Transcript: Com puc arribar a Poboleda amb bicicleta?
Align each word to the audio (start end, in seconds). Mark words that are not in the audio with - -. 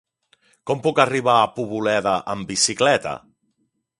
Com 0.69 0.79
puc 0.85 1.01
arribar 1.03 1.35
a 1.41 1.51
Poboleda 1.59 2.15
amb 2.35 2.51
bicicleta? 2.53 3.13